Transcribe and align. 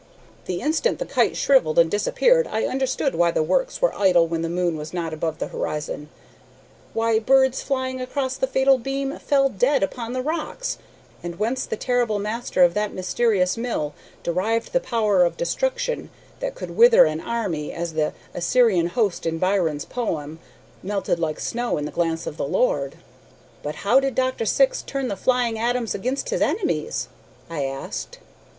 "The 0.45 0.61
instant 0.61 0.97
the 0.97 1.05
kite 1.05 1.37
shrivelled 1.37 1.77
and 1.77 1.91
disappeared 1.91 2.47
I 2.49 2.65
understood 2.65 3.13
why 3.13 3.29
the 3.29 3.43
works 3.43 3.83
were 3.83 3.95
idle 3.95 4.25
when 4.25 4.41
the 4.41 4.49
moon 4.49 4.75
was 4.75 4.95
not 4.95 5.13
above 5.13 5.37
the 5.37 5.49
horizon, 5.49 6.09
why 6.95 7.19
birds 7.19 7.61
flying 7.61 8.01
across 8.01 8.35
that 8.35 8.49
fatal 8.49 8.79
beam 8.79 9.19
fell 9.19 9.47
dead 9.47 9.83
upon 9.83 10.13
the 10.13 10.23
rocks, 10.23 10.79
and 11.21 11.37
whence 11.37 11.67
the 11.67 11.77
terrible 11.77 12.17
master 12.17 12.63
of 12.63 12.73
that 12.73 12.95
mysterious 12.95 13.57
mill 13.57 13.93
derived 14.23 14.73
the 14.73 14.79
power 14.79 15.23
of 15.23 15.37
destruction 15.37 16.09
that 16.39 16.55
could 16.55 16.75
wither 16.75 17.05
an 17.05 17.21
army 17.21 17.71
as 17.71 17.93
the 17.93 18.13
Assyrian 18.33 18.87
host 18.87 19.27
in 19.27 19.37
Byron's 19.37 19.85
poem 19.85 20.39
"Melted 20.81 21.19
like 21.19 21.39
snow 21.39 21.77
in 21.77 21.85
the 21.85 21.91
glance 21.91 22.25
of 22.25 22.37
the 22.37 22.47
Lord." 22.47 22.95
"But 23.61 23.75
how 23.85 23.99
did 23.99 24.15
Dr. 24.15 24.45
Syx 24.47 24.81
turn 24.81 25.09
the 25.09 25.15
flying 25.15 25.59
atoms 25.59 25.93
against 25.93 26.29
his 26.31 26.41
enemies?" 26.41 27.07
I 27.51 27.65
asked. 27.65 28.17